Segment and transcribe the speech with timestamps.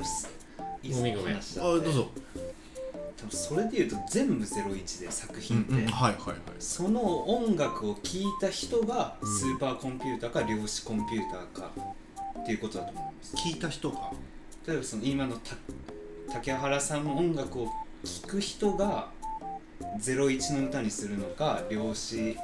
[0.00, 2.10] いいっすごめんごめん話しちゃってあどうぞ。
[3.16, 6.16] 多分それでいうと全部01で作品って、はいはいはい。
[6.58, 11.70] その音楽を聴いた人がスーパーコンピューターか量子コンピューターか
[12.40, 13.36] っていうことだと思います。
[13.36, 14.10] 聞いた人が？
[14.66, 15.56] 例えばその今のた
[16.32, 17.68] 竹原さんの音楽を
[18.02, 19.08] 聴く人が
[19.98, 22.36] 01の歌にするのか量子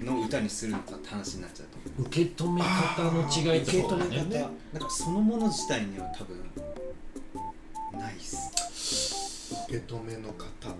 [0.00, 2.02] の歌にするのかって話になっちゃうと。
[2.02, 6.38] 受け止め方の違いって受け止め方、なんかそのもの自体には多分
[7.92, 9.54] ないっす。
[9.68, 10.74] 受け止めの方。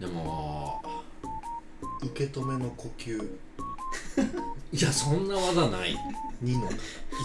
[0.00, 0.82] でも。
[2.02, 3.22] 受け止めの呼吸。
[4.72, 5.96] いやそんな技ない。
[6.42, 6.74] 2の方。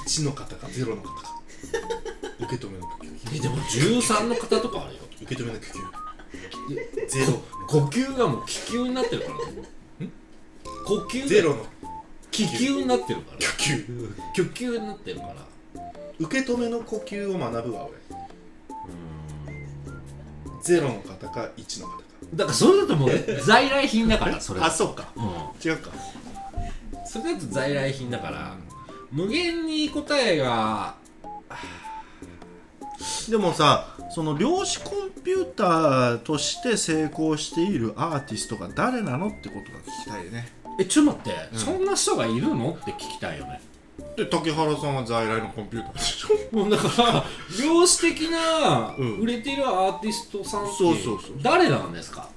[0.06, 1.42] 1の方か0の方か。
[2.40, 3.38] 受け止めの呼吸。
[3.38, 5.02] えでも13の方とかあるよ。
[5.22, 6.06] 受け止めの呼吸。
[7.08, 7.34] ゼロ
[7.68, 9.64] 呼吸がもう気球になってるからね
[10.86, 11.66] 呼吸ゼロの。
[12.32, 12.82] 気球。
[12.82, 13.38] になってるから。
[13.38, 14.16] 呼吸。
[14.36, 15.36] 呼吸になってるから。
[16.20, 17.96] 受け止めの呼吸を学ぶわ俺。
[20.62, 22.04] ゼロの方か1の方か。
[22.34, 23.10] だからそれだともう
[23.46, 24.62] 在来品だからそれ。
[24.62, 25.10] あそうか。
[25.16, 25.24] うん。
[25.70, 25.92] 違うか。
[27.06, 28.58] それだと在来品だから
[29.12, 30.96] 無限に答えが
[33.30, 40.50] でもさその量子コンピューターとして成功しているアーティストが誰なのってことが聞きたいね
[40.80, 42.72] えちょっと待って、うんそんな人がいるの？
[42.72, 43.62] って聞きたいよね。
[44.18, 46.56] で竹原さんは在来のコンピューターでしょ。
[46.56, 47.24] もうだから
[47.62, 49.20] 量子的なうん。
[49.20, 51.32] 売れてるアーティストさんってそうそうそう。
[51.42, 52.30] 誰なんですか？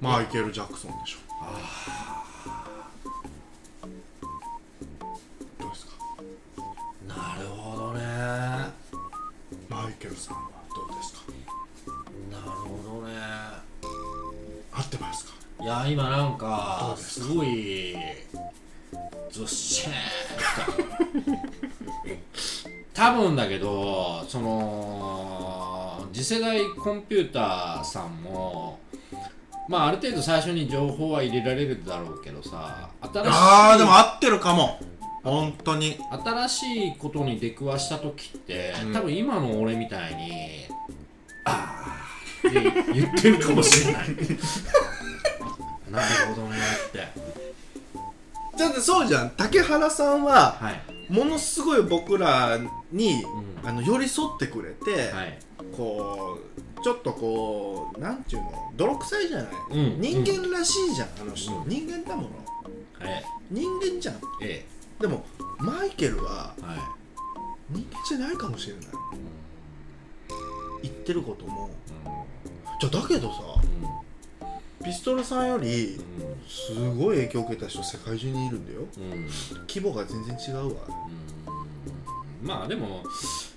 [0.00, 1.18] マイケル・ジャクソンでしょ。
[5.58, 5.92] どうですか？
[7.06, 8.00] なるほどね。
[9.68, 10.42] マイケルさんは
[10.74, 11.20] どうですか？
[12.30, 13.14] なるほどね。
[14.72, 15.32] 合ってますか？
[15.60, 16.94] いや今なんどか？
[16.96, 17.96] すごい
[19.30, 19.90] ずっしー
[21.20, 21.32] んと
[22.94, 28.78] 多分だけどその次世代コンピューターさんも
[29.68, 34.78] まあある程度最初に情報は入れられるだろうけどさ新しいあーでも合ってるかも。
[35.24, 35.98] 本当に。
[36.24, 38.92] 新しいことに出くわした時って、うん。
[38.92, 40.66] 多分今の俺みたいに
[41.44, 42.04] 「あ
[42.44, 42.60] あ」って
[42.92, 44.06] 言ってるかもしれない
[45.96, 46.56] なるほどね
[46.88, 46.98] って。
[48.58, 49.30] だってそうじゃん。
[49.30, 52.58] 竹原さんははい、ものすごい僕ら
[52.92, 53.22] に
[53.62, 53.68] うん。
[53.68, 55.38] あの寄り添ってくれて、はい。
[55.76, 56.38] こ
[56.78, 61.68] うちょっとこうなんていうの泥臭いじゃない、うん人間らしいじゃんあの人、うん。
[61.68, 62.28] 人間だもの。
[62.98, 63.24] はい。
[63.50, 64.20] 人間じゃん。
[64.42, 64.64] え
[65.00, 65.24] でも
[65.58, 66.76] マイケルはえはい。
[67.70, 68.84] 人間じゃないかもしれない。
[70.82, 71.70] 言ってることも。
[72.80, 73.40] じゃあだけどさ
[74.86, 75.98] ピストルさんより
[76.46, 78.82] すごい影響を受けた人世界中にいるんだよ。
[79.68, 80.82] 規模が全然違うわ。
[82.40, 82.46] うん。
[82.46, 83.02] まあでも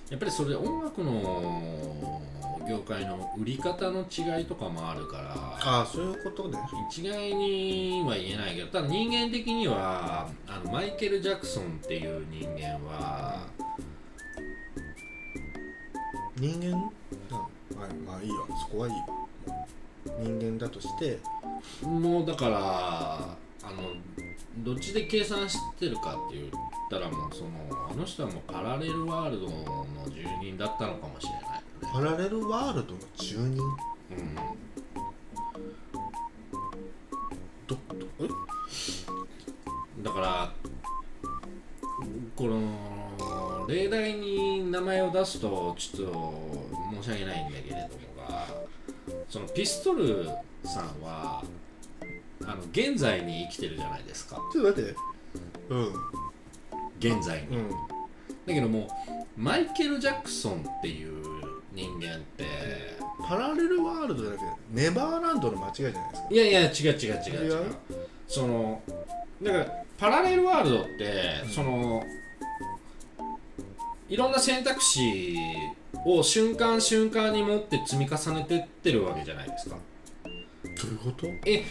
[0.09, 2.19] やっぱりそれ音楽の
[2.67, 5.35] 業界の売り方の違いとかもあるから。
[5.35, 6.57] ああそういうことね。
[6.89, 13.45] 一概には言えないけどただ人間的にはあのマイケル・ジャクソンっていう人間は
[16.37, 16.69] 人間？
[16.69, 18.47] うんまあまあいいわ。
[18.63, 18.99] そこはいいわ
[20.05, 21.19] 人間だとして
[21.83, 23.93] もうだからあの
[24.59, 26.49] どっちで計算してるかって言っ
[26.89, 27.49] たらもうその
[27.91, 31.41] あの人はもうパラレルワールドの住人だったのかもしれない
[31.91, 33.61] パラレルワールドの住人？
[34.11, 34.35] うん。
[37.67, 38.27] どどえ？
[40.03, 40.53] だから
[42.35, 46.59] この例題に名前を出すとちょっと
[47.01, 48.47] 申し訳ないんだけれどもが
[49.29, 50.25] そのピストル
[50.65, 51.43] さんは
[52.43, 54.37] あの現在に生きてるじゃないですか。
[54.51, 54.95] ちょっと待って。
[55.69, 55.93] うん。
[56.99, 57.69] 現在に、うん。
[57.69, 57.75] だ
[58.47, 58.87] けども
[59.37, 61.23] マイケル・ジャクソンっていう
[61.73, 62.45] 人間って
[63.27, 66.27] パラレルワールドじゃなくてネバーランドの間違いじゃないですか。
[66.31, 67.51] いやいや違う違う違う。
[67.51, 67.75] 違う？
[68.27, 68.81] その
[69.43, 69.65] だから
[69.97, 71.49] パラレルワールドって、うん。
[71.49, 72.03] その
[74.09, 75.53] いろんな選択肢
[76.05, 79.77] を瞬間瞬間に持って積み重ねてってるわけじゃないですか。
[80.63, 81.27] どういうこと？
[81.45, 81.63] え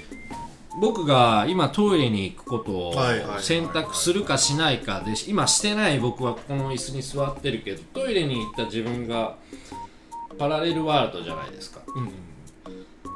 [0.81, 2.95] 僕が今トイレに行くことを
[3.41, 9.37] 選択するかしないかで今してない僕はこの椅子に座ってるけどトイレに行った自分が
[10.39, 11.81] パラレルワールドじゃないですか。
[11.97, 12.13] うん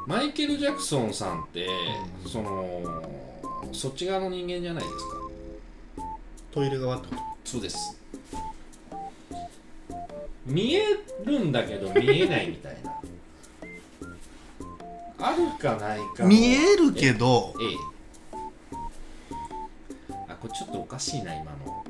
[0.05, 1.65] マイケル・ジャクソンさんって、
[2.25, 2.29] うん。
[2.29, 3.01] その
[3.71, 5.15] そっち側の人間じゃないですか。
[6.51, 7.97] トイレ側ってこそうです
[10.45, 10.83] 見え
[11.25, 12.99] るんだけど見えないみたいな。
[15.19, 17.53] あるかないか見えるけど。
[17.61, 17.77] ええ。
[20.27, 21.85] あこれちょっとおかしいな今の。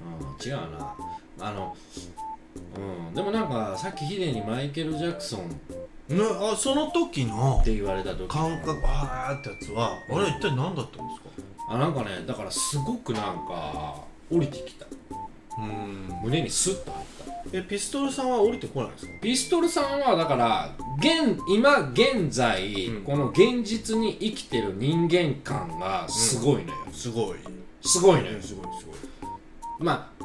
[0.00, 0.94] うん違うな。
[1.40, 1.76] あの
[2.76, 5.44] うん、でもなんかさっきヒデにマイケル・ジャクソンっ
[6.08, 11.30] ねあその時のて言われた時感覚あーってやつはあれ一体何だったんですか？
[11.70, 14.86] あなんかねだからすごくなんか降りてきた。
[14.86, 15.01] うん
[15.58, 17.04] 胸にスッと入っ
[17.52, 17.58] た。
[17.58, 19.12] えピストルさんは降りてこないんですか？
[19.20, 23.02] ピストルさんはだから現今現在、うん。
[23.04, 27.38] この現実に生きてる人間感がすごいのよ、すごい。
[27.82, 28.96] すごいのよ、すごいすごい。
[29.80, 30.24] まあ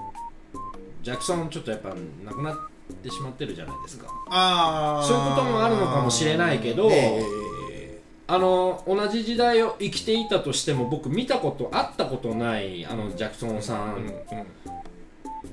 [1.01, 1.95] ジャクソンちょっとやっぱ
[2.25, 2.55] 亡くなっ
[3.01, 4.07] てしまってるじゃないですか。
[4.29, 14.13] あそういうこともあるのかもしれないけどえあの同じ時代を生きていたとしても僕見たこと会ったことないあのジャクソンさんうん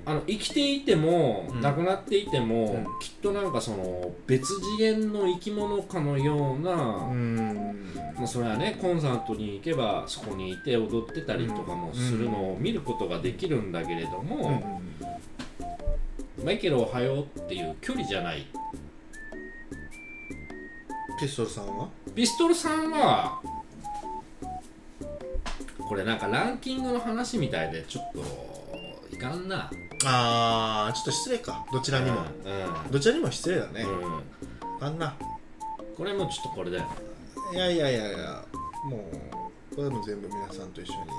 [0.06, 1.60] あの生きていても、うん。
[1.60, 2.84] 亡くなっていても、うん。
[3.00, 4.46] きっとなんかその別
[4.76, 7.90] 次元の生き物かのような、うん。
[8.16, 14.80] まあ、それはねコンサートに行けばそこにいて踊ってたりとかもするのを見ることができるんだけれども、
[16.44, 18.46] マイケル・オハヨーっていう距離じゃない。
[21.18, 21.88] ピストルさんは？
[22.14, 23.40] ピストルさんは
[25.88, 28.22] これなんかランキングの話みたいでちょっとい
[29.24, 29.70] かんな
[30.04, 31.64] ああちょっと失礼か。
[31.72, 32.18] どちらにも。
[32.18, 32.20] う
[32.88, 32.90] ん。
[32.90, 33.82] どちらにも失礼だね。
[33.82, 34.22] うん。
[34.86, 35.16] あんな。
[35.96, 36.84] これもちょっとこれだよ。
[37.52, 38.44] いやいやいやいや
[38.84, 39.10] も
[39.72, 41.10] うこれも全部皆さんと一緒に。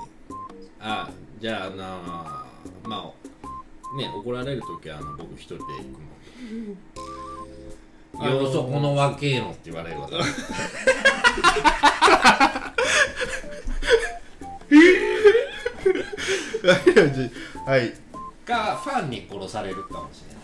[0.80, 1.10] あ
[1.40, 2.46] じゃあな
[2.84, 3.14] まあ
[3.96, 5.72] ね怒られる時はあの僕一人で行く
[8.20, 8.22] もん。
[8.28, 8.44] あのー。
[8.44, 10.08] よそこの若えのって言われるわ
[16.74, 17.92] はい。
[18.44, 20.35] がファンに殺されるかもしれない。